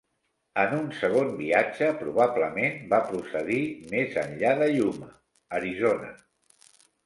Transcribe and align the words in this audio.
En 0.61 0.71
un 0.77 0.87
segon 0.99 1.29
viatge, 1.41 1.89
probablement 1.99 2.81
va 2.95 3.01
procedir 3.11 3.61
més 3.95 4.19
enllà 4.25 4.57
de 4.65 4.73
Yuma, 4.75 5.15
Arizona. 5.63 6.15